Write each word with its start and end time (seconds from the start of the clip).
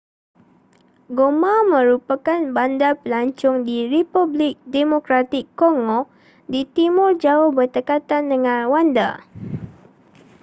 goma 1.17 1.53
merupakan 1.73 2.41
bandar 2.57 2.93
pelancong 3.01 3.57
di 3.67 3.77
republik 3.93 4.55
demokratik 4.75 5.45
congo 5.59 6.01
di 6.51 6.61
timur 6.75 7.11
jauh 7.23 7.49
berdekatan 7.57 8.23
dengan 8.33 8.59
rwanda 8.67 9.09